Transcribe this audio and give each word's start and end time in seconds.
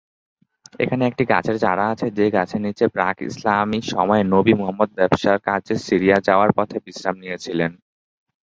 এখানে 0.79 1.03
একটি 1.07 1.23
গাছের 1.31 1.57
চারা 1.63 1.85
আছে 1.93 2.07
যে 2.17 2.25
গাছের 2.35 2.61
নিচে 2.65 2.85
প্রাক 2.95 3.15
ইসলামী 3.29 3.79
সময়ে 3.93 4.23
নবী 4.33 4.53
মুহাম্মদ 4.53 4.89
ব্যবসার 4.99 5.37
কাজে 5.47 5.75
সিরিয়া 5.87 6.17
যাওয়ার 6.27 6.51
পথে 6.57 6.77
বিশ্রাম 6.85 7.15
নিয়েছিলেন। 7.19 7.71